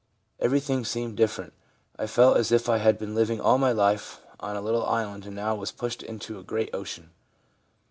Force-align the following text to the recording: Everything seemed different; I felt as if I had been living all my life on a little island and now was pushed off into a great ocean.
Everything 0.39 0.83
seemed 0.83 1.15
different; 1.15 1.53
I 1.99 2.07
felt 2.07 2.35
as 2.37 2.51
if 2.51 2.67
I 2.67 2.79
had 2.79 2.97
been 2.97 3.13
living 3.13 3.39
all 3.39 3.59
my 3.59 3.71
life 3.71 4.19
on 4.39 4.55
a 4.55 4.61
little 4.61 4.83
island 4.87 5.27
and 5.27 5.35
now 5.35 5.53
was 5.53 5.71
pushed 5.71 6.01
off 6.03 6.09
into 6.09 6.39
a 6.39 6.43
great 6.43 6.71
ocean. 6.73 7.11